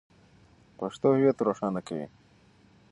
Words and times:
پښتو 0.77 1.07
هویت 1.15 1.37
روښانه 1.47 1.81
کوي. 1.87 2.07